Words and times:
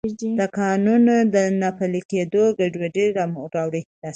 د 0.39 0.41
قانون 0.57 1.01
نه 1.61 1.69
پلی 1.77 2.01
کیدل 2.09 2.45
ګډوډي 2.59 3.05
راوړي. 3.17 3.81